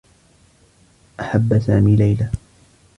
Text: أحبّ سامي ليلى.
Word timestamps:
أحبّ 1.19 1.59
سامي 1.59 1.95
ليلى. 1.95 2.29